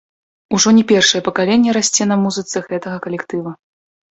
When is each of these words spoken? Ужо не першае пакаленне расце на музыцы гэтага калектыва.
Ужо 0.57 0.69
не 0.77 0.83
першае 0.91 1.21
пакаленне 1.27 1.75
расце 1.77 2.03
на 2.13 2.17
музыцы 2.25 2.57
гэтага 2.73 2.97
калектыва. 3.05 3.51